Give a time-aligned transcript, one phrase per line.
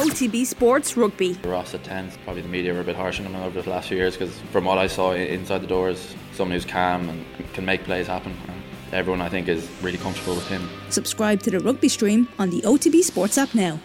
[0.00, 1.34] OTB Sports Rugby.
[1.44, 3.88] Ross at 10, probably the media were a bit harsh on him over the last
[3.88, 7.66] few years because from what I saw inside the doors, someone who's calm and can
[7.66, 8.34] make plays happen.
[8.48, 8.62] And
[8.94, 10.66] everyone, I think, is really comfortable with him.
[10.88, 13.78] Subscribe to the rugby stream on the OTB Sports app now.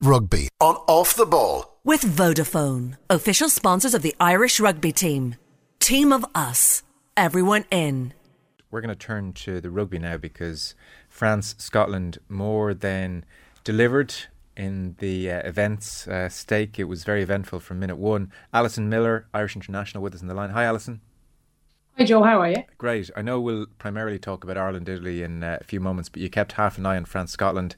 [0.00, 1.78] Rugby on Off the Ball.
[1.84, 5.34] With Vodafone, official sponsors of the Irish rugby team.
[5.78, 6.84] Team of us.
[7.18, 8.14] Everyone in.
[8.70, 10.74] We're going to turn to the rugby now because
[11.10, 13.26] France, Scotland more than
[13.62, 14.14] delivered
[14.60, 16.78] in the uh, events uh, stake.
[16.78, 18.30] It was very eventful from minute one.
[18.52, 20.50] Alison Miller, Irish international, with us in the line.
[20.50, 21.00] Hi, Alison.
[21.96, 22.22] Hi, Joe.
[22.22, 22.62] How are you?
[22.76, 23.10] Great.
[23.16, 26.28] I know we'll primarily talk about Ireland, Italy in uh, a few moments, but you
[26.28, 27.76] kept half an eye on France, Scotland.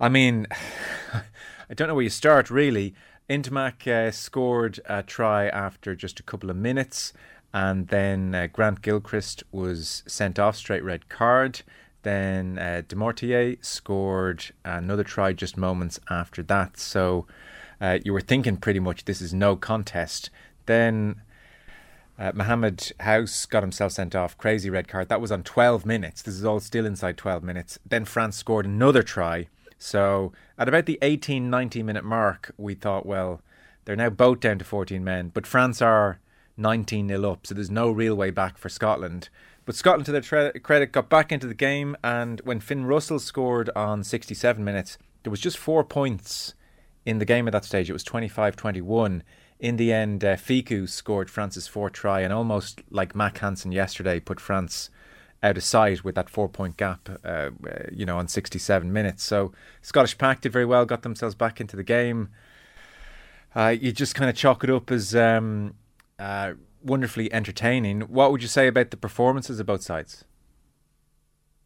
[0.00, 0.46] I mean,
[1.12, 2.94] I don't know where you start, really.
[3.28, 7.12] Ntamack uh, scored a try after just a couple of minutes,
[7.52, 11.62] and then uh, Grant Gilchrist was sent off, straight red card.
[12.02, 16.78] Then uh, Dumortier scored another try just moments after that.
[16.78, 17.26] So
[17.80, 20.30] uh, you were thinking pretty much this is no contest.
[20.66, 21.22] Then
[22.18, 25.08] uh, Mohammed Haouas got himself sent off, crazy red card.
[25.08, 26.22] That was on 12 minutes.
[26.22, 27.78] This is all still inside 12 minutes.
[27.86, 29.48] Then France scored another try.
[29.78, 33.40] So at about the 18 19 minute mark, we thought, well,
[33.84, 36.20] they're now both down to 14 men, but France are
[36.56, 39.28] 19 nil up, so there's no real way back for Scotland.
[39.72, 43.18] But Scotland, to their tre- credit, got back into the game, and when Finn Russell
[43.18, 46.52] scored on 67 minutes, there was just four points
[47.06, 47.88] in the game at that stage.
[47.88, 49.22] It was 25 21.
[49.60, 54.20] In the end, uh, Fickou scored France's fourth try, and almost like Mack Hansen yesterday,
[54.20, 54.90] put France
[55.42, 57.48] out of sight with that four point gap, uh,
[57.90, 59.22] you know, on 67 minutes.
[59.22, 62.28] So Scottish Pack did very well, got themselves back into the game.
[63.56, 65.76] Uh, you just kind of chalk it up as um,
[66.18, 66.52] uh,
[66.84, 68.02] wonderfully entertaining.
[68.02, 70.24] What would you say about the performances of both sides?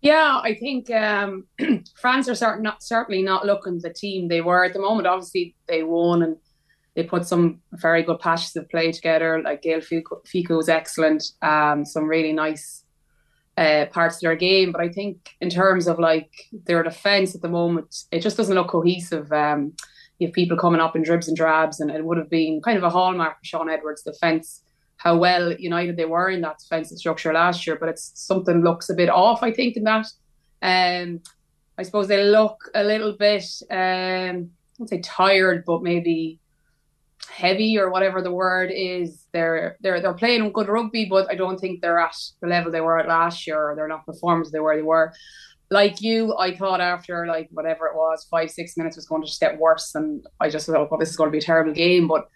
[0.02, 1.46] Yeah, I think um,
[2.00, 5.06] France are certain not, certainly not looking the team they were at the moment.
[5.06, 6.36] Obviously, they won and
[6.94, 9.42] they put some very good patches of play together.
[9.42, 11.24] Like Gael Fickou was excellent.
[11.42, 12.84] Um, some really nice
[13.56, 14.72] uh, parts of their game.
[14.72, 18.54] But I think in terms of like their defense at the moment, it just doesn't
[18.54, 19.32] look cohesive.
[19.32, 19.72] Um,
[20.18, 22.78] you have people coming up in dribs and drabs, and it would have been kind
[22.78, 24.62] of a hallmark for Shaun Edwards' defense
[24.96, 28.88] how well United they were in that defensive structure last year, but it's something looks
[28.88, 30.06] a bit off, I think, in that.
[30.62, 31.20] Um,
[31.78, 36.40] I suppose they look a little bit, um, I won't say tired, but maybe
[37.28, 39.26] heavy or whatever the word is.
[39.32, 42.80] They're they're they're playing good rugby, but I don't think they're at the level they
[42.80, 45.12] were at last year, or they're not performing as they were they were.
[45.70, 49.28] Like you, I thought after like whatever it was, five six minutes was going to
[49.28, 51.72] just get worse, and I just thought, well, this is going to be a terrible
[51.72, 52.06] game.
[52.08, 52.28] But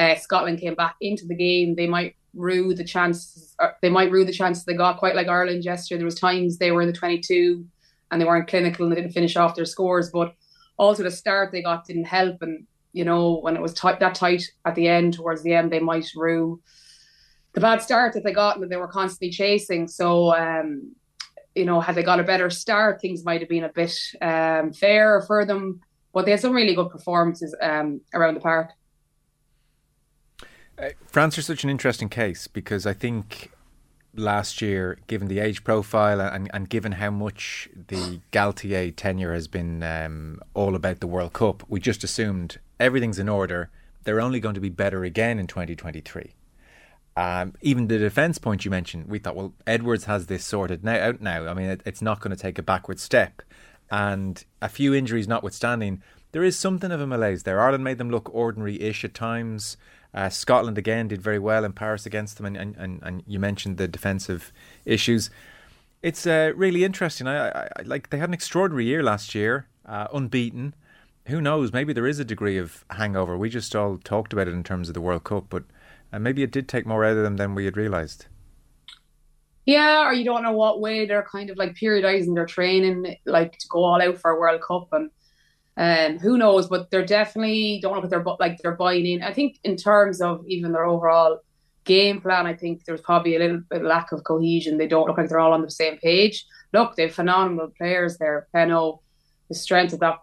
[0.00, 1.74] uh, Scotland came back into the game.
[1.74, 3.54] They might rue the chances.
[3.58, 5.00] Uh, they might rue the chances they got.
[5.02, 7.66] Quite like Ireland yesterday, there was times they were in the twenty-two
[8.08, 10.08] and they weren't clinical and they didn't finish off their scores.
[10.10, 10.28] But
[10.76, 12.36] also the start they got didn't help.
[12.42, 15.70] And you know when it was tight, that tight at the end, towards the end,
[15.70, 16.60] they might rue
[17.54, 19.88] the bad start that they got and that they were constantly chasing.
[19.88, 20.34] So.
[20.34, 20.94] Um,
[21.54, 23.92] you know, had they got a better start, things might have been a bit
[24.22, 25.80] um, fairer for them.
[26.14, 28.68] But they had some really good performances um, around the park.
[31.06, 33.50] France are such an interesting case because I think
[34.14, 39.48] last year, given the age profile and, and given how much the Galthié tenure has
[39.48, 43.70] been um, all about the World Cup, we just assumed everything's in order.
[44.04, 46.34] They're only going to be better again in 2023.
[47.16, 51.00] Um, even the defence point you mentioned, we thought, well, Edwards has this sorted now
[51.00, 51.48] out now.
[51.48, 53.42] I mean, it, it's not going to take a backward step.
[53.90, 56.02] And a few injuries notwithstanding,
[56.32, 57.60] there is something of a malaise there.
[57.60, 59.76] Ireland made them look ordinary-ish at times.
[60.14, 63.76] Uh, Scotland again did very well in Paris against them, and, and, and you mentioned
[63.76, 64.52] the defensive
[64.84, 65.30] issues.
[66.02, 67.26] It's uh, really interesting.
[67.26, 70.74] I, I, I, like they had an extraordinary year last year, uh, unbeaten.
[71.26, 71.72] Who knows?
[71.72, 73.36] Maybe there is a degree of hangover.
[73.36, 75.64] We just all talked about it in terms of the World Cup, but
[76.12, 78.26] uh, maybe it did take more out of them than we had realised.
[79.66, 83.58] Yeah, or you don't know what way they're kind of like periodizing their training, like
[83.58, 85.10] to go all out for a World Cup and
[85.78, 86.66] um, who knows?
[86.66, 89.22] But they're definitely don't look at their like they're buying in.
[89.22, 91.38] I think in terms of even their overall
[91.84, 94.76] game plan, I think there's probably a little bit lack of cohesion.
[94.76, 96.44] They don't look like they're all on the same page.
[96.72, 98.48] Look, they've phenomenal players there.
[98.52, 98.98] Penaud,
[99.48, 100.18] the strength of that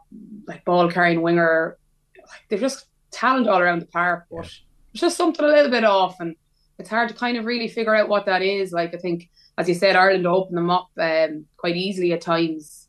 [0.45, 1.77] like ball carrying winger,
[2.17, 4.25] like, they've just talent all around the park.
[4.29, 4.51] But
[4.91, 6.35] it's just something a little bit off, and
[6.77, 8.73] it's hard to kind of really figure out what that is.
[8.73, 12.84] Like I think, as you said, Ireland opened them up um, quite easily at times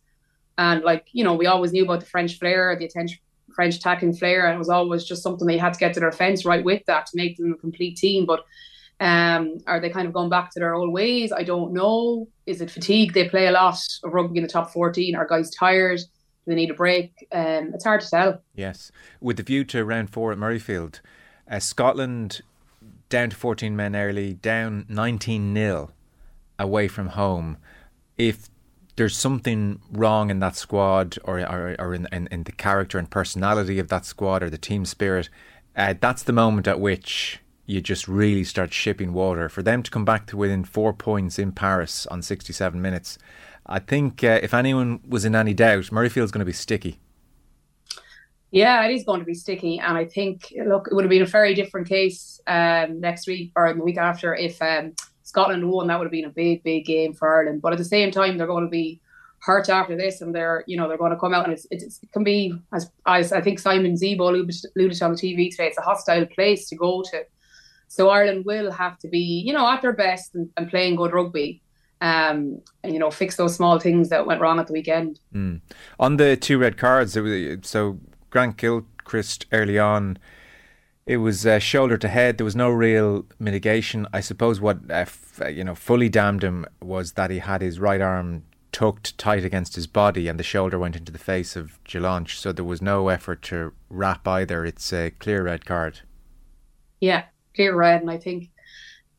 [0.59, 3.19] and like, you know, we always knew about the French flair, the attention
[3.55, 6.13] French attacking flair, and it was always just something they had to get to their
[6.13, 8.27] fence right with that to make them a complete team.
[8.27, 8.45] But
[9.01, 11.33] um, are they kind of going back to their old ways?
[11.33, 12.29] I don't know.
[12.45, 13.15] Is it fatigue?
[13.15, 15.17] They play a lot of rugby in the top 14.
[15.17, 15.99] Are guys tired?
[15.99, 17.27] Do they need a break?
[17.33, 18.43] Um, it's hard to tell.
[18.55, 21.01] Yes, with the view to round four at Murrayfield,
[21.51, 22.43] uh, Scotland
[23.09, 25.93] down to 14 men early, down 19 nil
[26.59, 27.57] away from home.
[28.17, 28.49] If
[28.97, 33.11] there's something wrong in that squad or, or, or in, in, in, the character and
[33.11, 35.29] personality of that squad or the team spirit,
[35.77, 39.49] uh, that's the moment at which you just really start shipping water.
[39.49, 43.19] For them to come back to within four points in Paris on 67 minutes,
[43.67, 46.99] I think uh, if anyone was in any doubt, Murrayfield's going to be sticky.
[48.53, 51.23] Yeah, it is going to be sticky, and I think look, it would have been
[51.23, 54.95] a very different case um, next week or the week after if um,
[55.37, 55.89] Scotland won.
[55.89, 57.61] That would have been a big, big game for Ireland.
[57.61, 59.03] But at the same time, they're going to be
[59.41, 62.03] hurt after this, and they're you know they're going to come out and it's, it's
[62.03, 65.67] it can be as, as I think Simon Zebo alluded on the TV today.
[65.67, 67.27] It's a hostile place to go to,
[67.87, 71.13] so Ireland will have to be you know at their best and, and playing good
[71.13, 71.63] rugby
[72.01, 75.21] um, and you know fix those small things that went wrong at the weekend.
[75.35, 75.61] Mm.
[76.01, 77.13] On the two red cards,
[77.63, 77.99] so
[78.31, 80.19] Grant Gilchrist early on.
[81.07, 82.37] It was uh, shoulder to head.
[82.37, 84.09] There was no real mitigation.
[84.13, 87.63] I suppose what uh, f- uh, you know fully damned him was that he had
[87.63, 88.43] his right arm
[88.73, 92.37] tucked tight against his body, and the shoulder went into the face of Jelonch.
[92.37, 94.65] So there was no effort to wrap either.
[94.65, 96.01] It's a clear red card.
[97.01, 97.25] Yeah,
[97.55, 98.51] clear red, and I think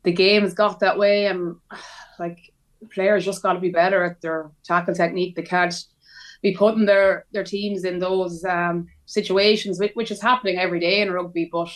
[0.03, 1.27] the game has got that way.
[1.27, 1.55] And
[2.19, 2.51] like
[2.93, 5.37] players just got to be better at their tackle technique.
[5.37, 5.73] They can't
[6.41, 11.01] be putting their their teams in those um, situations, which, which is happening every day
[11.01, 11.49] in rugby.
[11.51, 11.69] But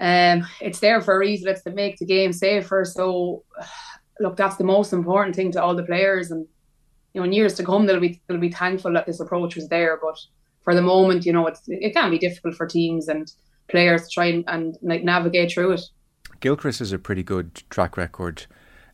[0.00, 1.48] um, it's there for a reason.
[1.48, 2.84] It's to make the game safer.
[2.84, 3.44] So,
[4.20, 6.32] look, that's the most important thing to all the players.
[6.32, 6.48] And
[7.14, 9.68] you know, in years to come, they'll be they'll be thankful that this approach was
[9.68, 9.98] there.
[10.02, 10.18] But
[10.62, 13.30] for the moment, you know, it's it can be difficult for teams and
[13.68, 15.82] players to try and, and like navigate through it.
[16.40, 18.46] Gilchrist has a pretty good track record.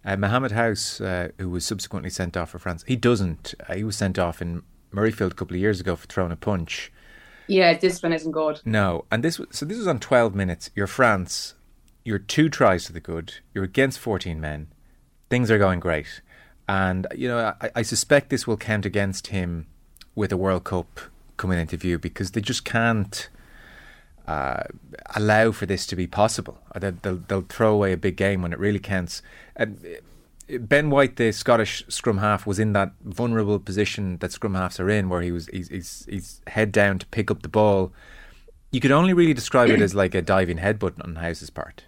[0.04, 3.54] Uh, Mohamed Haouas, uh, who was subsequently sent off for France, he doesn't.
[3.68, 4.62] Uh, he was sent off in
[4.92, 6.92] Murrayfield a couple of years ago for throwing a punch.
[7.48, 8.60] Yeah, discipline isn't good.
[8.64, 10.70] No, and this so this was on twelve minutes.
[10.74, 11.54] You're France.
[12.04, 13.34] You're two tries to the good.
[13.54, 14.68] You're against fourteen men.
[15.30, 16.20] Things are going great,
[16.68, 19.66] and you know I, I suspect this will count against him
[20.14, 21.00] with a World Cup
[21.36, 23.28] coming into view because they just can't
[24.26, 24.64] uh,
[25.16, 26.58] allow for this to be possible.
[26.78, 29.22] They'll, they'll, they'll, throw away a big game when it really counts.
[30.60, 34.88] Ben White, the Scottish scrum half, was in that vulnerable position that scrum halves are
[34.88, 37.92] in, where he was he's, he's, he's head down to pick up the ball.
[38.70, 41.84] You could only really describe it as like a diving headbutt on Haouas's part.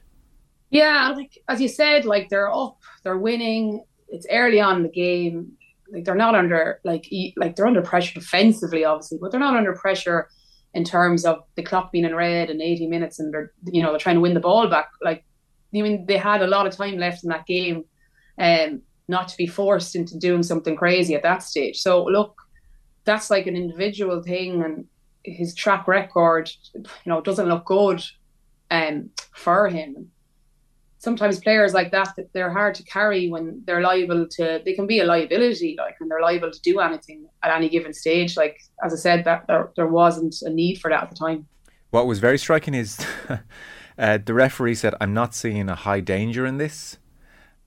[0.70, 3.84] Yeah, like as you said, like they're up, they're winning.
[4.08, 5.52] It's early on in the game.
[5.90, 9.72] Like they're not under like like they're under pressure defensively, obviously, but they're not under
[9.72, 10.28] pressure
[10.74, 13.90] in terms of the clock being in red and 80 minutes, and they're you know
[13.90, 14.90] they're trying to win the ball back.
[15.02, 15.24] Like
[15.74, 17.84] I mean, they had a lot of time left in that game
[18.40, 21.78] um, not to be forced into doing something crazy at that stage.
[21.78, 22.40] So look,
[23.04, 24.86] that's like an individual thing, and
[25.24, 28.02] his track record, you know, doesn't look good
[28.70, 30.10] um, for him.
[30.98, 34.60] Sometimes players like that, they're hard to carry when they're liable to.
[34.64, 37.94] They can be a liability, like when they're liable to do anything at any given
[37.94, 38.36] stage.
[38.36, 41.46] Like as I said, that there, there wasn't a need for that at the time.
[41.90, 43.04] What was very striking is
[43.98, 46.98] uh, the referee said, "I'm not seeing a high danger in this."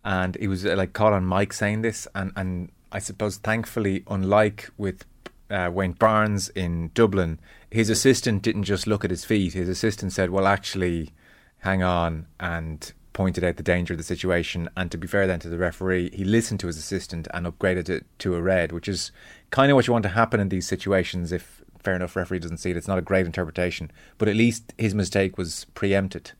[0.03, 4.03] And he was uh, like caught on mic saying this, and and I suppose thankfully,
[4.07, 5.05] unlike with
[5.49, 7.39] uh, Wayne Barnes in Dublin,
[7.69, 9.53] his assistant didn't just look at his feet.
[9.53, 11.11] His assistant said, "Well, actually,
[11.59, 14.67] hang on," and pointed out the danger of the situation.
[14.75, 17.87] And to be fair, then to the referee, he listened to his assistant and upgraded
[17.87, 19.11] it to a red, which is
[19.51, 21.31] kind of what you want to happen in these situations.
[21.31, 24.73] If fair enough, referee doesn't see it, it's not a great interpretation, but at least
[24.77, 26.31] his mistake was preempted.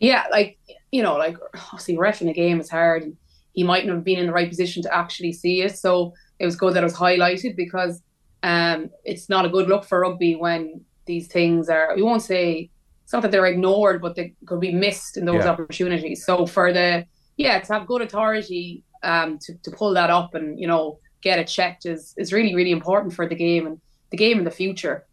[0.00, 0.58] Yeah, like
[0.90, 3.02] you know, like obviously refing a game is hard.
[3.02, 3.16] And
[3.52, 5.76] he mightn't have been in the right position to actually see it.
[5.78, 8.02] So it was good that it was highlighted because
[8.42, 11.92] um, it's not a good look for rugby when these things are.
[11.96, 12.70] We won't say
[13.02, 15.50] it's not that they're ignored, but they could be missed in those yeah.
[15.50, 16.24] opportunities.
[16.24, 20.60] So for the yeah to have good authority um, to to pull that up and
[20.60, 23.80] you know get it checked is is really really important for the game and
[24.10, 25.06] the game in the future.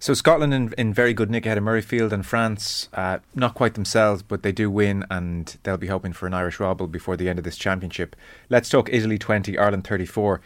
[0.00, 3.74] So Scotland in, in very good nick ahead of Murrayfield and France, uh, not quite
[3.74, 7.28] themselves, but they do win and they'll be hoping for an Irish wobble before the
[7.28, 8.16] end of this championship.
[8.48, 10.40] Let's talk Italy 20, Ireland 34.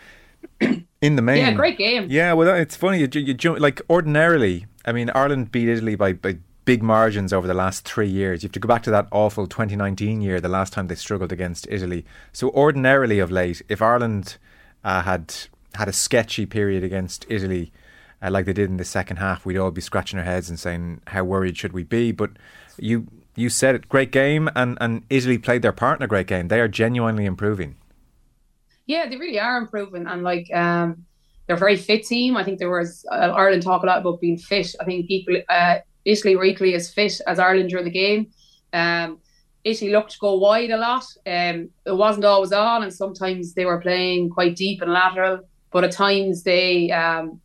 [0.61, 1.39] in the main.
[1.39, 2.09] Yeah, great game.
[2.11, 2.99] Yeah, well, it's funny.
[2.99, 7.47] You, you, you, like ordinarily, I mean, Ireland beat Italy by, by big margins over
[7.47, 8.43] the last three years.
[8.43, 11.31] You have to go back to that awful 2019 year, the last time they struggled
[11.31, 12.05] against Italy.
[12.33, 14.37] So ordinarily of late, if Ireland
[14.83, 15.33] uh, had
[15.75, 17.73] had a sketchy period against Italy
[18.25, 20.59] uh, like they did in the second half, we'd all be scratching our heads and
[20.59, 22.31] saying, "How worried should we be?" But
[22.79, 26.27] you you said it, great game, and and Italy played their part in a great
[26.27, 26.49] game.
[26.49, 27.77] They are genuinely improving.
[28.87, 31.05] Yeah, they really are improving, and like um,
[31.47, 32.37] they're a very fit team.
[32.37, 34.75] I think there was uh, Ireland talk a lot about being fit.
[34.81, 38.29] I think equally, uh, Italy were equally as fit as Ireland during the game.
[38.73, 39.19] Um,
[39.65, 41.05] Italy looked to go wide a lot.
[41.27, 45.41] Um, it wasn't always on, and sometimes they were playing quite deep and lateral.
[45.71, 47.41] But at times they um,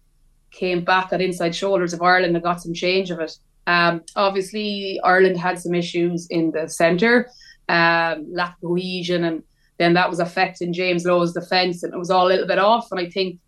[0.52, 3.38] came back at inside shoulders of Ireland and got some change of it.
[3.68, 7.30] Um, obviously, Ireland had some issues in the centre,
[7.68, 9.44] um, lack of cohesion, and
[9.78, 12.88] then that was affecting James Lowe's defence, and it was all a little bit off.
[12.92, 13.40] And I think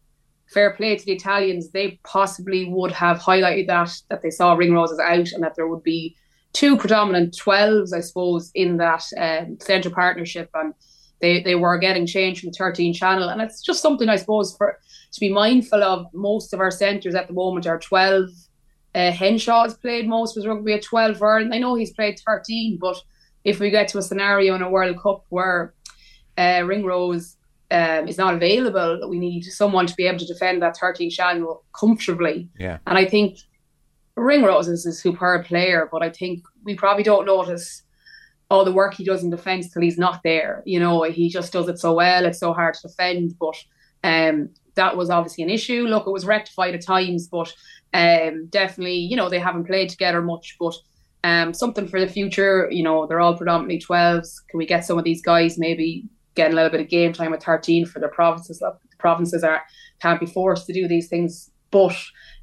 [0.54, 5.00] fair play to the Italians, they possibly would have highlighted that that they saw Ringroses
[5.00, 6.16] out and that there would be
[6.54, 10.50] two predominant 12s, I suppose, in that um, centre partnership.
[10.54, 10.74] And
[11.22, 13.30] they, they were getting change from the 13 channel.
[13.30, 14.80] And it's just something, I suppose, for
[15.12, 16.08] to be mindful of.
[16.14, 18.30] Most of our centres at the moment are 12.
[18.94, 22.78] Uh, Henshaw's played most of his rugby at 12 and I know he's played 13,
[22.80, 22.98] but
[23.44, 25.74] if we get to a scenario in a World Cup where
[26.38, 27.38] uh, Ringrose
[27.72, 31.64] um, is not available, we need someone to be able to defend that 13 channel
[31.74, 32.50] comfortably.
[32.60, 32.80] Yeah.
[32.86, 33.38] And I think
[34.16, 37.84] Ringrose is a superb player, but I think we probably don't notice
[38.50, 40.62] all the work he does in defence till he's not there.
[40.66, 42.26] You know, he just does it so well.
[42.26, 43.56] It's so hard to defend, but
[44.04, 45.86] um, that was obviously an issue.
[45.88, 47.54] Look, it was rectified at times, but
[47.94, 50.76] um, definitely, you know, they haven't played together much, but
[51.24, 52.68] um, something for the future.
[52.72, 54.36] You know, they're all predominantly 12s.
[54.50, 57.34] Can we get some of these guys maybe getting a little bit of game time
[57.34, 58.60] at 13 for their provinces?
[58.60, 59.64] The provinces are
[60.02, 61.96] can't be forced to do these things, but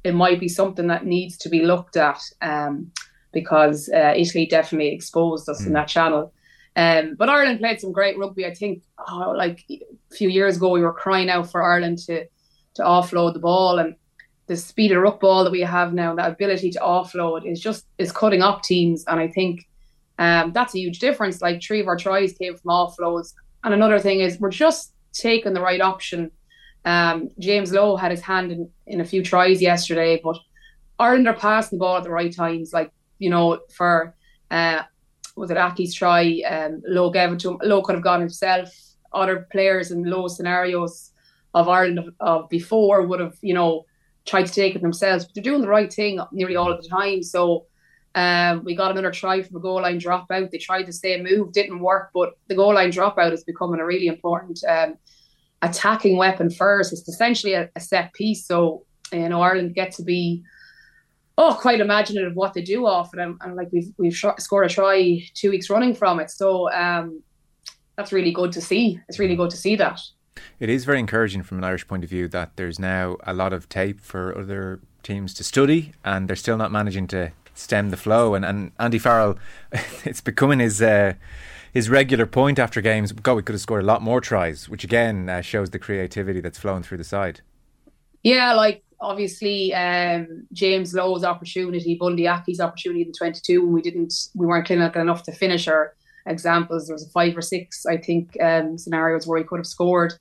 [0.03, 2.91] it might be something that needs to be looked at um,
[3.33, 5.67] because uh, Italy definitely exposed us mm.
[5.67, 6.33] in that channel.
[6.79, 8.45] Um, but Ireland played some great rugby.
[8.45, 12.25] I think, oh, like a few years ago, we were crying out for Ireland to
[12.75, 13.95] to offload the ball, and
[14.47, 17.85] the speed of ruck ball that we have now, that ability to offload, is just
[17.97, 19.03] is cutting up teams.
[19.07, 19.67] And I think
[20.19, 21.41] um, that's a huge difference.
[21.41, 23.33] Like three of our tries came from offloads,
[23.65, 26.31] and another thing is we're just taking the right option.
[26.85, 30.37] Um, James Lowe had his hand in, in a few tries yesterday, but
[30.97, 32.71] Ireland are passing the ball at the right times.
[32.71, 34.15] Like you know, for
[34.49, 34.83] uh,
[35.39, 36.41] was it Aki's try?
[36.41, 37.59] Um, Lowe gave it to him.
[37.59, 38.69] Could have gone himself.
[39.13, 41.11] Other players in low scenarios
[41.53, 43.85] of Ireland of, of before would have, you know,
[44.27, 45.25] tried to take it themselves.
[45.25, 47.23] But they're doing the right thing nearly all of the time.
[47.23, 47.65] So
[48.15, 50.51] um, we got another try from a goal line dropout.
[50.51, 53.85] They tried to stay moved, didn't work, but the goal line dropout is becoming a
[53.85, 54.95] really important um,
[55.61, 56.91] attacking weapon first.
[56.91, 58.45] It's essentially a, a, set piece.
[58.45, 60.43] So, you know, Ireland get to be
[61.39, 63.19] oh quite imaginative what they do off it.
[63.19, 66.29] And, and like we've we've sh- scored a try two weeks running from it.
[66.29, 67.23] So um,
[67.95, 68.99] that's really good to see.
[69.07, 69.99] It's really good to see that.
[70.59, 73.53] It is very encouraging from an Irish point of view that there's now a lot
[73.53, 77.97] of tape for other teams to study, and they're still not managing to stem the
[77.97, 78.35] flow.
[78.35, 79.37] And, and Andy Farrell,
[80.03, 81.13] it's becoming his uh,
[81.71, 83.13] his regular point after games.
[83.13, 86.41] God, we could have scored a lot more tries, which again uh, shows the creativity
[86.41, 87.41] that's flowing through the side.
[88.23, 94.13] Yeah, like obviously um, James Lowe's opportunity, Bundee Aki's opportunity in 22 when we didn't,
[94.35, 96.87] we weren't clinical enough to finish our examples.
[96.87, 100.13] There was a five or six, I think, um, scenarios where he could have scored.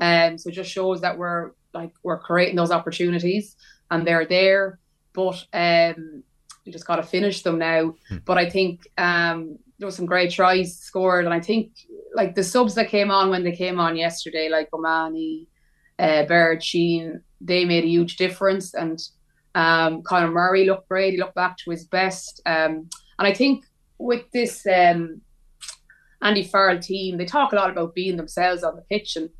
[0.00, 3.56] Um, so it just shows that we're like we're creating those opportunities
[3.90, 4.78] and they're there,
[5.12, 6.22] but um,
[6.64, 7.94] we just got to finish them now.
[8.08, 8.16] Hmm.
[8.24, 11.72] But I think um, there was some great tries scored, and I think
[12.14, 15.46] like the subs that came on when they came on yesterday, like O'Mahony,
[15.98, 18.74] uh, Baird, Sheehan, they made a huge difference.
[18.74, 19.00] And
[19.54, 21.14] um, Conor Murray looked great.
[21.14, 22.40] He looked back to his best.
[22.46, 23.64] Um, and I think
[23.98, 25.20] with this um,
[26.22, 29.16] Andy Farrell team, they talk a lot about being themselves on the pitch.
[29.16, 29.30] And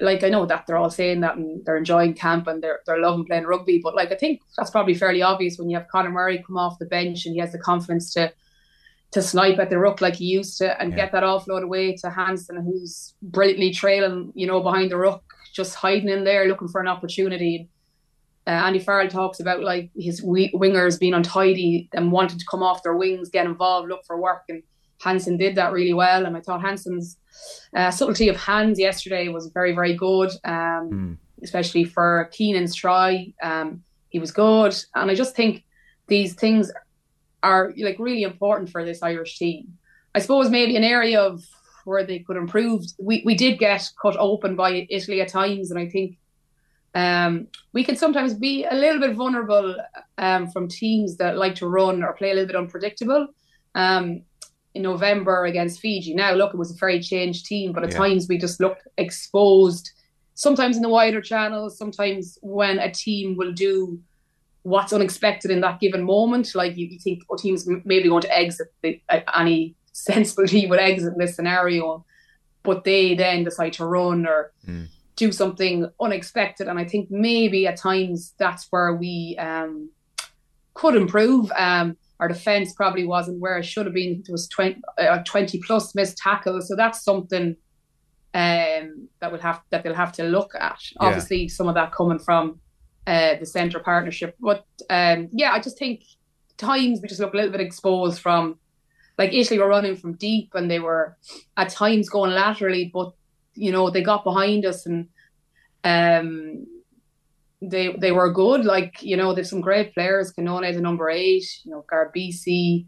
[0.00, 3.00] like I know that they're all saying that and they're enjoying camp and they're they're
[3.00, 3.80] loving playing rugby.
[3.82, 6.78] But like I think that's probably fairly obvious when you have Conor Murray come off
[6.78, 8.32] the bench and he has the confidence to
[9.12, 10.96] to snipe at the ruck like he used to and yeah.
[10.96, 15.22] get that offload away to Hansen who's brilliantly trailing, you know, behind the ruck
[15.54, 17.68] just hiding in there looking for an opportunity.
[18.46, 22.82] Uh, Andy Farrell talks about like his wingers being untidy and wanting to come off
[22.82, 24.62] their wings, get involved, look for work, and
[25.00, 26.26] Hansen did that really well.
[26.26, 27.16] And I thought Hansen's
[27.74, 31.16] uh, subtlety of hands yesterday was very, very good, um, mm.
[31.42, 33.32] especially for Keenan's try.
[33.42, 35.64] Um, he was good, and I just think
[36.08, 36.70] these things
[37.42, 39.78] are like really important for this Irish team.
[40.14, 41.44] I suppose maybe an area of
[41.84, 42.84] where they could improve.
[42.98, 46.18] We we did get cut open by Italy at times, and I think
[46.94, 49.76] um, we can sometimes be a little bit vulnerable
[50.18, 53.28] um, from teams that like to run or play a little bit unpredictable.
[53.74, 54.22] Um,
[54.74, 56.14] in November against Fiji.
[56.14, 57.98] Now, look, it was a very changed team, but at yeah.
[57.98, 59.90] times we just looked exposed.
[60.34, 64.00] Sometimes in the wider channels, sometimes when a team will do
[64.62, 68.36] what's unexpected in that given moment, like you, you think, oh, teams maybe going to
[68.36, 72.04] exit the, uh, any sensible team would exit in this scenario,
[72.62, 74.88] but they then decide to run or mm.
[75.16, 76.68] do something unexpected.
[76.68, 79.90] And I think maybe at times that's where we um,
[80.74, 81.50] could improve.
[81.56, 84.22] Um, our defence probably wasn't where it should have been.
[84.26, 86.68] It was 20, uh, 20 plus missed tackles.
[86.68, 87.56] So that's something
[88.34, 90.78] um, that will have that they'll have to look at.
[90.92, 91.06] Yeah.
[91.06, 92.60] Obviously, some of that coming from
[93.06, 94.36] uh, the centre partnership.
[94.40, 96.02] But um, yeah, I just think
[96.56, 98.58] times we just look a little bit exposed from
[99.18, 101.16] like Italy were running from deep and they were
[101.56, 103.12] at times going laterally, but
[103.54, 105.08] you know they got behind us and
[105.84, 106.66] um
[107.70, 108.64] they they were good.
[108.64, 110.32] Like you know, there's some great players.
[110.32, 111.46] Cannone, the number eight.
[111.64, 112.86] You know, Garbisi,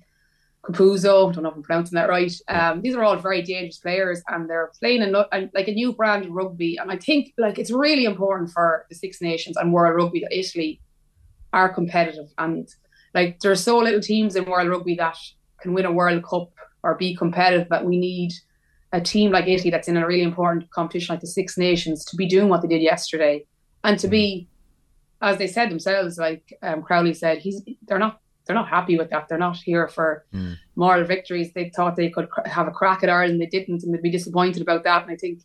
[0.62, 1.30] Capuozzo.
[1.30, 2.32] I don't know if I'm pronouncing that right.
[2.48, 5.92] Um, these are all very dangerous players, and they're playing a, a, like a new
[5.92, 6.76] brand of rugby.
[6.76, 10.36] And I think like it's really important for the Six Nations and World Rugby that
[10.36, 10.80] Italy
[11.52, 12.32] are competitive.
[12.38, 12.68] And
[13.14, 15.16] like there's so little teams in World Rugby that
[15.60, 16.50] can win a World Cup
[16.82, 18.32] or be competitive but we need
[18.92, 22.16] a team like Italy that's in a really important competition like the Six Nations to
[22.16, 23.44] be doing what they did yesterday
[23.84, 24.48] and to be
[25.22, 29.10] as they said themselves, like um, Crowley said, he's they're not they're not happy with
[29.10, 29.28] that.
[29.28, 30.56] They're not here for mm.
[30.76, 31.52] moral victories.
[31.52, 34.10] They thought they could cr- have a crack at Ireland, they didn't, and they'd be
[34.10, 35.02] disappointed about that.
[35.02, 35.40] And I think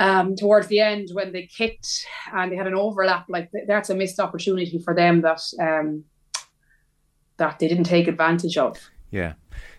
[0.00, 3.94] um, towards the end, when they kicked and they had an overlap, like that's a
[3.94, 6.04] missed opportunity for them that um,
[7.38, 8.90] that they didn't take advantage of.
[9.10, 9.34] Yeah,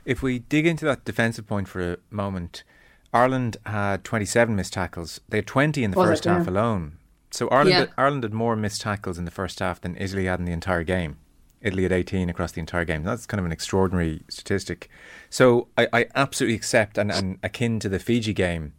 [0.06, 2.64] if we dig into that defensive point for a moment.
[3.12, 5.20] Ireland had 27 missed tackles.
[5.30, 6.52] They had 20 in the Was first it, half yeah.
[6.52, 7.00] alone.
[7.32, 7.94] So Ireland, yeah.
[7.98, 10.84] Ireland had more missed tackles in the first half than Italy had in the entire
[10.84, 11.18] game.
[11.62, 13.04] Italy had 18 across the entire game.
[13.04, 14.90] That's kind of an extraordinary statistic.
[15.30, 18.74] So I, I absolutely accept, and, and, akin to the Fiji game,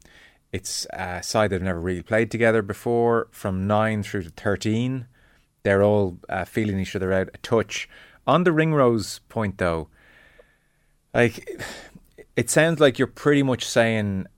[0.53, 3.29] it's a side that have never really played together before.
[3.31, 5.07] From 9 through to 13,
[5.63, 7.89] they're all uh, feeling each other out a touch.
[8.31, 9.89] On the Ringrose point, though,
[11.13, 11.61] like
[12.37, 14.29] it sounds like you're pretty much saying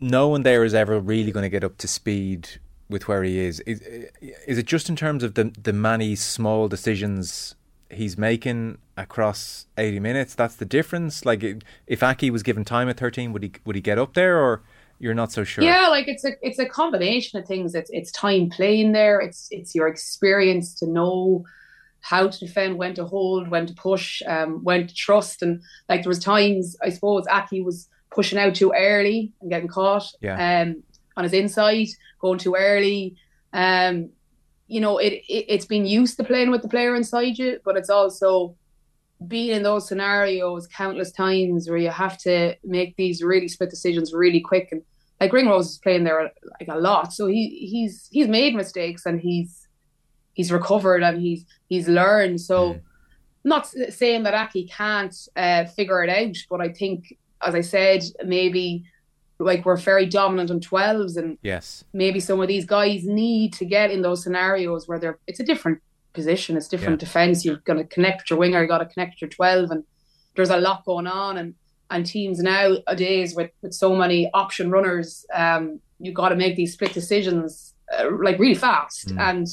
[0.00, 2.48] no one there is ever really going to get up to speed
[2.88, 3.60] with where he is.
[3.60, 3.82] Is,
[4.46, 7.54] is it just in terms of the the many small decisions
[7.90, 10.34] he's making across 80 minutes?
[10.34, 11.26] That's the difference.
[11.26, 11.44] Like
[11.86, 14.62] if Aki was given time at 13, would he would he get up there or
[14.98, 15.62] you're not so sure?
[15.62, 17.74] Yeah, like it's a it's a combination of things.
[17.74, 19.20] It's it's time playing there.
[19.20, 21.44] It's it's your experience to know
[22.08, 26.02] how to defend, when to hold, when to push, um, when to trust, and like
[26.02, 30.06] there was times I suppose Aki was pushing out too early and getting caught.
[30.20, 30.62] Yeah.
[30.62, 30.82] Um,
[31.16, 31.88] on his inside,
[32.20, 33.16] going too early.
[33.52, 34.10] Um,
[34.68, 37.76] you know, it, it it's been used to playing with the player inside you, but
[37.76, 38.54] it's also
[39.26, 44.12] being in those scenarios countless times where you have to make these really split decisions
[44.12, 44.82] really quick and
[45.20, 49.18] like Ringrose is playing there like a lot, so he he's he's made mistakes and
[49.18, 49.65] he's
[50.36, 52.40] he's recovered and he's he's learned.
[52.40, 52.80] So, mm.
[53.42, 58.04] not saying that Aki can't uh, figure it out, but I think, as I said,
[58.24, 58.84] maybe
[59.38, 63.66] like we're very dominant on 12s and yes maybe some of these guys need to
[63.66, 65.78] get in those scenarios where they're it's a different
[66.14, 67.06] position it's different yeah.
[67.06, 69.70] defense you're going to connect with your winger you got to connect with your 12
[69.72, 69.84] and
[70.36, 71.54] there's a lot going on and
[71.90, 76.72] and teams nowadays with with so many option runners um you got to make these
[76.72, 79.20] split decisions uh, like really fast mm.
[79.20, 79.46] and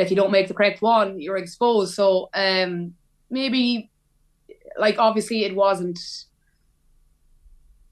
[0.00, 2.94] if you don't make the correct one you're exposed so um
[3.30, 3.90] maybe
[4.78, 5.98] like obviously it wasn't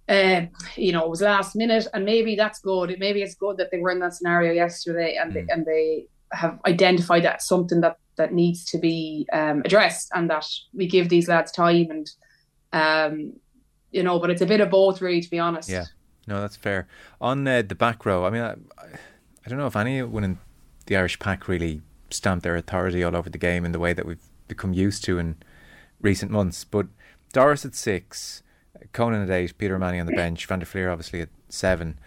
[0.08, 2.96] uh, you know, it was last minute, and maybe that's good.
[2.98, 5.34] Maybe it's good that they were in that scenario yesterday, and mm.
[5.34, 10.30] they, and they have identified that something that that needs to be um, addressed, and
[10.30, 12.10] that we give these lads time, and
[12.72, 13.34] um,
[13.90, 15.68] you know, but it's a bit of both, really, to be honest.
[15.68, 15.84] Yeah,
[16.26, 16.88] no, that's fair.
[17.20, 20.38] On uh, the back row, I mean, I, I don't know if anyone in
[20.86, 24.06] the Irish pack really stamped their authority all over the game in the way that
[24.06, 25.36] we've become used to in
[26.00, 26.86] recent months, but
[27.32, 28.42] Doris at six.
[28.92, 31.98] Conan at eight, Peter O'Mahony on the bench, Van der Flier obviously at seven.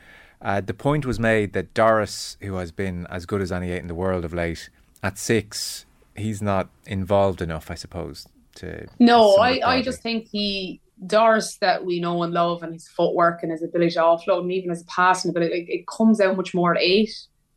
[0.42, 3.82] Uh, the point was made that Doris, who has been as good as any eight
[3.82, 4.70] in the world of late,
[5.04, 5.86] at six,
[6.16, 8.28] he's not involved enough, I suppose.
[8.56, 12.88] To no, I, I just think he Doris that we know and love, and his
[12.88, 16.36] footwork and his ability to offload, and even his passing ability, it, it comes out
[16.36, 17.12] much more at eight.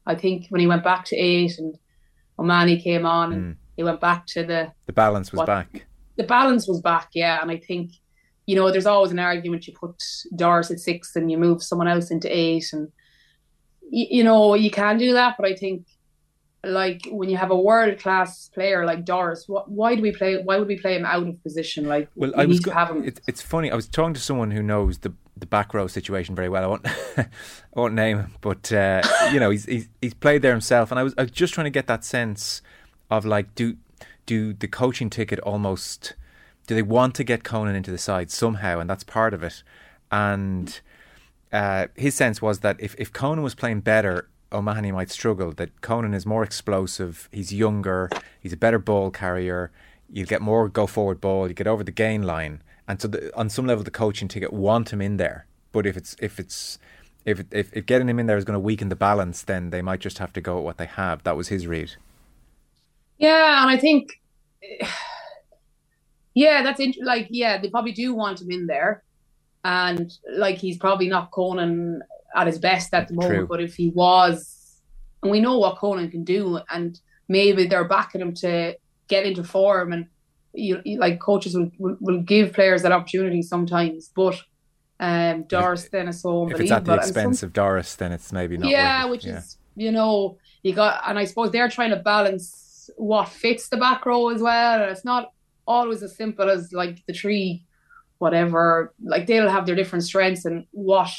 [0.06, 1.78] I think when he went back to eight and
[2.38, 3.58] O'Mahony came on, and mm.
[3.76, 5.86] he went back to the the balance was what, back.
[6.16, 7.92] The balance was back, yeah, and I think
[8.46, 10.02] you know, there's always an argument you put
[10.36, 12.90] Doris at six and you move someone else into eight, and
[13.90, 15.36] you, you know you can do that.
[15.38, 15.86] But I think,
[16.62, 20.42] like when you have a world class player like Doris, why do we play?
[20.42, 21.86] Why would we play him out of position?
[21.86, 23.04] Like, well, we I was go- have him.
[23.04, 23.70] It, it's funny.
[23.70, 26.64] I was talking to someone who knows the the back row situation very well.
[26.64, 27.28] I won't I
[27.74, 31.02] won't name him, but uh, you know he's, he's he's played there himself, and I
[31.02, 32.62] was I was just trying to get that sense
[33.10, 33.76] of like do
[34.26, 36.14] do the coaching ticket almost
[36.66, 39.62] do they want to get Conan into the side somehow, and that's part of it.
[40.10, 40.80] And
[41.52, 45.52] uh, his sense was that if, if Conan was playing better, O'Mahony might struggle.
[45.52, 47.28] That Conan is more explosive.
[47.32, 48.08] He's younger.
[48.40, 49.70] He's a better ball carrier.
[50.10, 51.48] You get more go forward ball.
[51.48, 54.52] You get over the gain line, and so the, on some level, the coaching ticket
[54.52, 55.46] want him in there.
[55.72, 56.78] But if it's if it's
[57.24, 59.82] if if, if getting him in there is going to weaken the balance, then they
[59.82, 61.22] might just have to go at what they have.
[61.24, 61.92] That was his read.
[63.18, 64.20] Yeah, and I think,
[66.34, 69.02] yeah, that's int- like yeah, they probably do want him in there,
[69.64, 72.02] and like he's probably not Conan
[72.36, 73.34] at his best at the moment.
[73.34, 73.46] True.
[73.46, 74.80] But if he was,
[75.22, 78.76] and we know what Conan can do, and maybe they're backing him to
[79.08, 80.06] get into form, and
[80.54, 84.36] you, you like coaches will, will will give players that opportunity sometimes, but.
[85.00, 88.12] Um, Doris then is so If it's at the and some- expense of Doris, then
[88.12, 88.70] it's maybe not.
[88.70, 89.38] yeah, which Yeah.
[89.38, 93.76] is you know you got, and I suppose they're trying to balance what fits the
[93.76, 94.82] back row as well.
[94.82, 95.32] And it's not
[95.66, 97.64] always as simple as like the tree,
[98.18, 98.94] whatever.
[99.02, 101.10] Like they'll have their different strengths and what.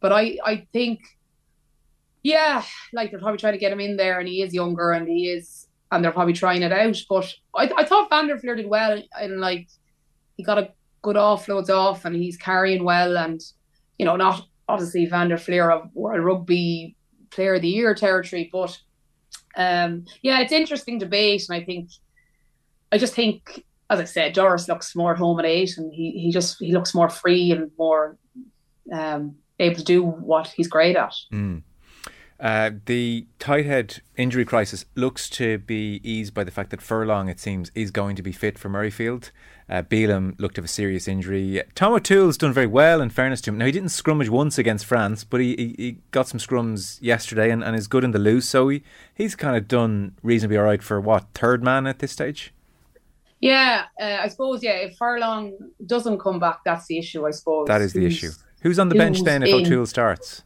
[0.00, 1.00] But I, I think,
[2.22, 2.62] yeah,
[2.92, 5.30] like they're probably trying to get him in there, and he is younger, and he
[5.30, 6.96] is, and they're probably trying it out.
[7.08, 9.68] But I, I thought Van der Flier did well, and like
[10.36, 10.72] he got a
[11.02, 13.40] good offloads off, and he's carrying well, and
[13.98, 16.96] you know, not obviously Van der Flier of World Rugby
[17.30, 18.78] Player of the Year territory, but
[19.56, 21.90] um, yeah, it's interesting debate, and I think
[22.92, 26.10] I just think, as I said, Doris looks more at home at eight, and he
[26.12, 28.16] he just he looks more free and more
[28.92, 31.14] um, able to do what he's great at.
[31.32, 31.62] Mm.
[32.38, 37.28] Uh, the tight head injury crisis looks to be eased by the fact that Furlong,
[37.28, 39.30] it seems, is going to be fit for Murrayfield.
[39.68, 41.62] Uh, Bealham looked to have a serious injury.
[41.74, 43.58] Tom O'Toole's done very well, in fairness to him.
[43.58, 47.50] Now, he didn't scrummage once against France, but he, he, he got some scrums yesterday
[47.50, 48.48] and, and is good in the loose.
[48.48, 48.82] So he,
[49.14, 52.52] he's kind of done reasonably all right for what, third man at this stage?
[53.40, 54.62] Yeah, uh, I suppose.
[54.62, 55.52] Yeah, if Furlong
[55.84, 57.26] doesn't come back, that's the issue.
[57.26, 58.30] I suppose That is the Who's- issue.
[58.62, 59.66] Who's on the bench then if in?
[59.66, 60.42] O'Toole starts?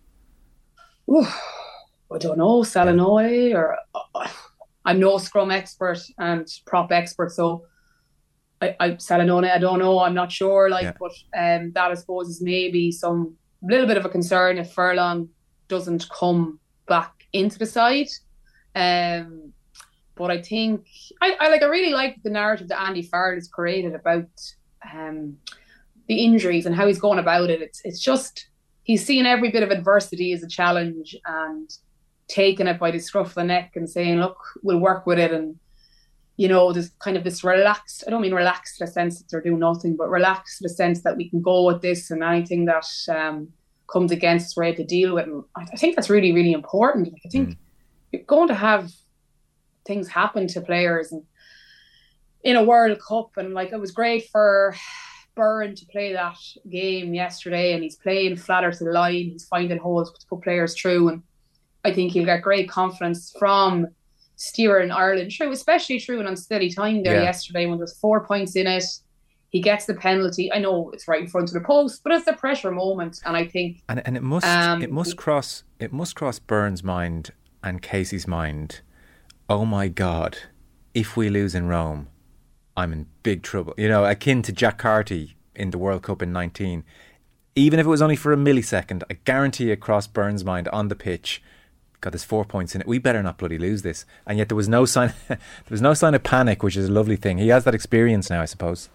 [2.13, 4.29] I don't know, Salanoy or uh,
[4.85, 7.65] I'm no scrum expert and prop expert, so
[8.63, 10.69] I, I I don't know, I'm not sure.
[10.69, 10.93] Like, Yeah.
[10.99, 15.29] but um, that I suppose is maybe some little bit of a concern if Furlong
[15.69, 18.09] doesn't come back into the side.
[18.75, 19.53] Um,
[20.17, 20.87] but I think
[21.23, 24.29] I, I like I really like the narrative that Andy Farrell has created about
[24.93, 25.37] um
[26.09, 27.63] the injuries and how he's going about it.
[27.63, 28.49] It's it's just
[28.83, 31.71] he's seeing every bit of adversity as a challenge and
[32.31, 35.33] taking it by the scruff of the neck and saying, "Look, we'll work with it."
[35.33, 35.57] And
[36.37, 38.05] you know, there's kind of this relaxed.
[38.07, 40.75] I don't mean relaxed in the sense that they're doing nothing, but relaxed in the
[40.75, 43.49] sense that we can go with this and anything that um,
[43.93, 45.27] comes against us, we're able to deal with.
[45.27, 47.13] And I I think that's really, really important.
[47.13, 47.59] Like, I think
[48.11, 48.91] you're going to have
[49.87, 51.23] things happen to players and
[52.43, 54.75] in a World Cup, and like it was great for
[55.35, 56.39] Byrne to play that
[56.71, 59.31] game yesterday, and he's playing flatter to the line.
[59.33, 61.23] He's finding holes to put players through, and
[61.85, 63.87] I think he'll get great confidence from
[64.37, 67.23] Stewart in Ireland through, especially through an unsteady time there Yeah.
[67.23, 68.85] yesterday when there's four points in it.
[69.51, 70.53] He gets the penalty.
[70.53, 73.37] I know it's right in front of the post, but it's a pressure moment, and
[73.37, 77.31] I think And and it must Um, it must cross it must cross Byrne's mind
[77.63, 78.81] and Casey's mind.
[79.49, 80.39] Oh my God!
[80.95, 82.09] If we lose in Rome,
[82.77, 83.75] I'm in big trouble.
[83.77, 86.85] You know, akin to Jack Carty in the World Cup in '19.
[87.57, 90.87] Even if it was only for a millisecond, I guarantee it crossed Byrne's mind on
[90.89, 91.43] the pitch.
[92.01, 92.87] God, there's four points in it.
[92.87, 94.07] We better not bloody lose this.
[94.27, 95.13] And yet there was no sign.
[95.29, 97.39] there was no sign of panic, which is a lovely thing.
[97.39, 98.89] He has that experience now, I suppose.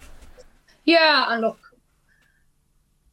[0.86, 1.58] Yeah, and look,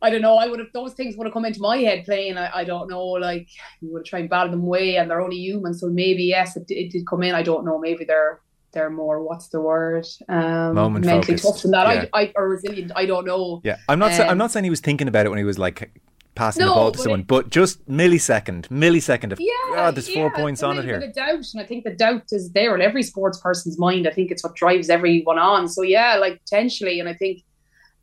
[0.01, 0.37] I don't know.
[0.37, 2.37] I would have those things would have come into my head playing.
[2.37, 3.05] I, I don't know.
[3.05, 3.49] Like
[3.81, 5.75] you would try and battle them away, and they're only human.
[5.75, 7.35] So maybe yes, it, it did come in.
[7.35, 7.79] I don't know.
[7.79, 8.41] Maybe they're
[8.73, 10.07] they're more what's the word?
[10.29, 11.95] Um, Moment mentally focused, tough than that.
[11.95, 12.05] yeah.
[12.13, 12.91] I, I or resilient.
[12.97, 13.61] I don't know.
[13.63, 14.13] Yeah, I'm not.
[14.13, 15.93] sa- I'm Um, not saying he was thinking about it when he was like
[16.35, 20.31] passing the ball to someone, it- but just millisecond, millisecond of Yeah, God, there's four
[20.35, 20.99] yeah, points on it here.
[21.01, 24.07] of doubt, and I think the doubt is there in every sports person's mind.
[24.09, 25.69] I think it's what drives everyone on.
[25.69, 27.43] So yeah, like potentially, and I think,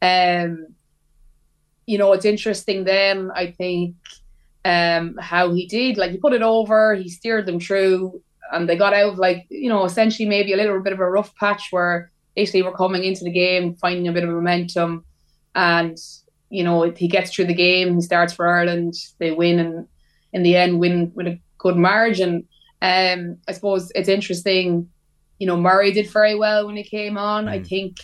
[0.01, 0.67] um,
[1.87, 2.83] you know, it's interesting.
[2.83, 3.95] Then I think,
[4.65, 8.75] um, how he did, like he put it over, he steered them through, and they
[8.75, 11.67] got out of like you know essentially maybe a little bit of a rough patch
[11.71, 15.03] where Italy were coming into the game, finding a bit of momentum,
[15.55, 15.97] and
[16.49, 19.87] you know he gets through the game, he starts for Ireland, they win, and
[20.33, 22.47] in the end win with a good margin.
[22.81, 24.89] Um, I suppose it's interesting.
[25.39, 27.47] You know, Murray did very well when he came on.
[27.47, 27.67] I Mm.
[27.67, 27.97] think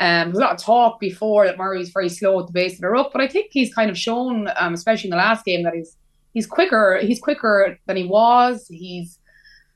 [0.00, 2.80] um, there's a lot of talk before that Murray's very slow at the base of
[2.80, 5.62] the ruck, but I think he's kind of shown, um, especially in the last game,
[5.64, 5.96] that he's
[6.32, 6.98] he's quicker.
[7.02, 8.66] He's quicker than he was.
[8.70, 9.18] He's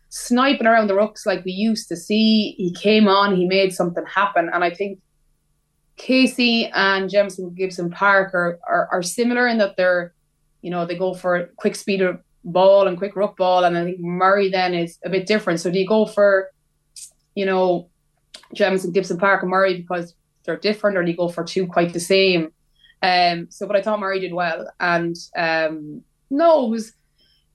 [0.08, 2.54] sniping around the rucks like we used to see.
[2.56, 4.98] He came on, he made something happen, and I think
[5.96, 10.14] Casey and Jamison Gibson Park are, are, are similar in that they're
[10.64, 12.02] you know, they go for quick speed
[12.42, 13.64] ball and quick ruck ball.
[13.64, 15.60] And I think Murray then is a bit different.
[15.60, 16.50] So do you go for,
[17.34, 17.90] you know,
[18.54, 21.92] Jamison Gibson Park and Murray because they're different, or do you go for two quite
[21.92, 22.50] the same?
[23.02, 26.92] Um, so, but I thought Murray did well, and um, no, it was,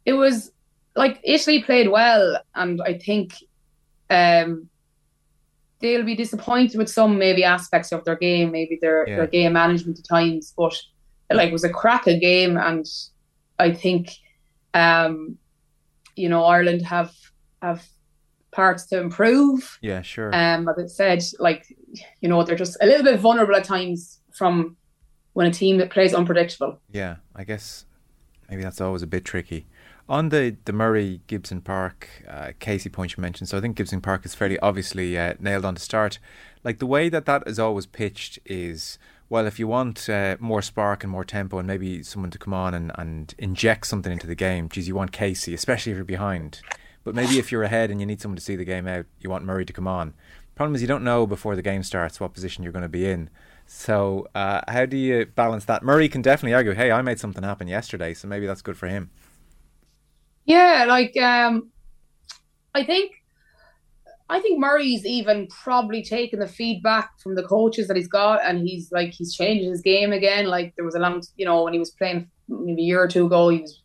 [0.05, 0.51] it was
[0.95, 3.33] like Italy played well, and I think
[4.11, 4.69] um,
[5.79, 9.15] they'll be disappointed with some maybe aspects of their game, maybe their, yeah.
[9.17, 10.75] their game management at times, but
[11.31, 12.85] like it was a cracking game, and
[13.57, 14.11] I think
[14.73, 15.37] um,
[16.15, 17.13] you know Ireland have
[17.61, 17.85] have
[18.51, 19.77] parts to improve.
[19.81, 20.33] Yeah, sure.
[20.33, 21.65] Um, as I said, like
[22.21, 24.75] you know they're just a little bit vulnerable at times from
[25.33, 26.79] when a team that plays unpredictable.
[26.91, 27.85] Yeah, I guess
[28.49, 29.67] maybe that's always a bit tricky.
[30.09, 34.01] On the, the Murray Gibson Park uh, Casey point you mentioned, so I think Gibson
[34.01, 36.17] Park is fairly obviously uh, nailed on to start.
[36.63, 38.97] Like the way that that is always pitched is
[39.29, 42.55] well, if you want uh, more spark and more tempo and maybe someone to come
[42.55, 46.05] on and, and inject something into the game, geez, you want Casey, especially if you're
[46.05, 46.61] behind.
[47.03, 49.29] But maybe if you're ahead and you need someone to see the game out, you
[49.29, 50.15] want Murray to come on.
[50.55, 53.07] Problem is, you don't know before the game starts what position you're going to be
[53.07, 53.29] in.
[53.67, 55.83] So, uh, how do you balance that?
[55.83, 58.87] Murray can definitely argue, hey, I made something happen yesterday, so maybe that's good for
[58.87, 59.11] him.
[60.49, 61.69] Yeah, like, um,
[62.73, 63.11] I think
[64.31, 68.59] I think Murray's even probably taken the feedback from the coaches that he's got, and
[68.59, 70.47] he's like he's changed his game again.
[70.47, 73.07] Like there was a long, you know, when he was playing maybe a year or
[73.07, 73.79] two ago, he was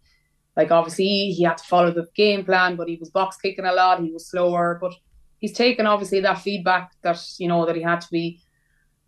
[0.57, 3.73] like obviously he had to follow the game plan, but he was box kicking a
[3.73, 4.01] lot.
[4.03, 4.95] He was slower, but
[5.41, 8.41] he's taken obviously that feedback that you know that he had to be,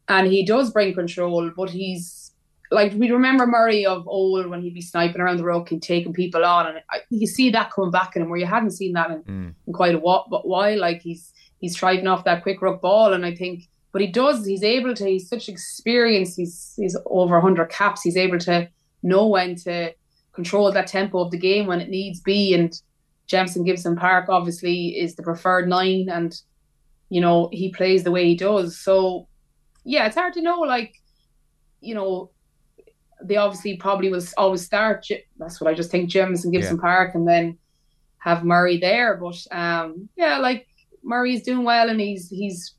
[0.08, 1.50] and he does bring control.
[1.56, 2.25] But he's
[2.70, 6.12] like we remember Murray of old when he'd be sniping around the ruck and taking
[6.12, 8.92] people on, and I, you see that coming back in him where you hadn't seen
[8.94, 9.54] that in, mm.
[9.66, 10.26] in quite a while.
[10.30, 10.74] But why?
[10.74, 14.44] Like he's he's thriving off that quick ruck ball, and I think, but he does.
[14.44, 15.06] He's able to.
[15.06, 16.34] He's such experience.
[16.34, 18.02] He's he's over hundred caps.
[18.02, 18.68] He's able to
[19.02, 19.94] know when to
[20.32, 22.52] control that tempo of the game when it needs be.
[22.54, 22.72] And
[23.26, 26.40] Jamison Gibson Park obviously is the preferred nine, and
[27.10, 28.78] you know he plays the way he does.
[28.78, 29.28] So
[29.84, 30.60] yeah, it's hard to know.
[30.60, 30.94] Like
[31.80, 32.30] you know,
[33.22, 35.06] they obviously probably will always start.
[35.38, 36.82] That's what I just think, Jamison Gibson yeah.
[36.82, 37.58] Park, and then
[38.18, 39.16] have Murray there.
[39.16, 40.66] But um, yeah, like
[41.02, 42.74] Murray's doing well, and he's he's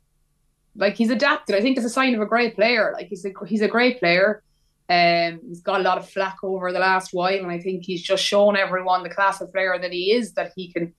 [0.75, 1.55] like he's adapted.
[1.55, 2.93] I think it's a sign of a great player.
[2.93, 4.43] Like he's a he's a great player.
[4.89, 8.01] Um, he's got a lot of flack over the last while, and I think he's
[8.01, 10.33] just shown everyone the class of player that he is.
[10.33, 10.93] That he can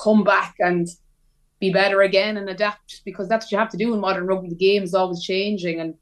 [0.00, 0.88] come back and
[1.60, 4.48] be better again and adapt because that's what you have to do in modern rugby.
[4.48, 5.94] The game is always changing, and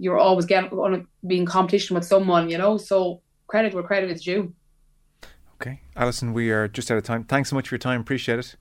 [0.00, 2.78] you're always getting going to be in competition with someone, you know.
[2.78, 4.54] So credit where credit is due.
[5.60, 7.24] Okay, Alison, we are just out of time.
[7.24, 8.00] Thanks so much for your time.
[8.00, 8.56] Appreciate it.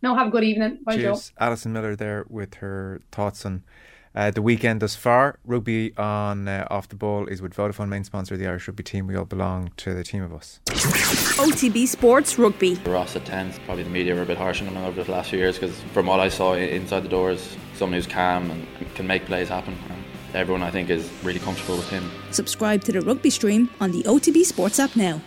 [0.00, 0.78] No, have a good evening.
[0.84, 1.28] Bye, Cheers.
[1.28, 1.34] Joe.
[1.44, 3.64] Alison Miller there with her thoughts on
[4.14, 5.38] uh, the weekend thus far.
[5.44, 8.82] Rugby on uh, Off the Ball is with Vodafone, main sponsor of the Irish rugby
[8.82, 9.06] team.
[9.06, 10.60] We all belong to the team of us.
[10.66, 12.74] OTB Sports Rugby.
[12.86, 15.30] Ross at 10, probably the media were a bit harsh on him over the last
[15.30, 19.06] few years because from what I saw inside the doors, someone who's calm and can
[19.06, 19.76] make plays happen.
[19.90, 20.01] And
[20.34, 22.10] everyone, I think, is really comfortable with him.
[22.30, 25.20] Subscribe to the rugby stream on the OTB Sports app now.